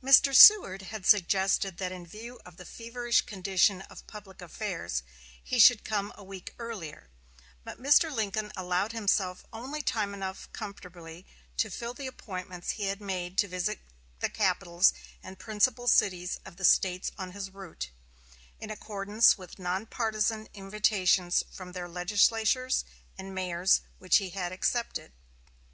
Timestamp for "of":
2.46-2.56, 3.90-4.06, 16.44-16.58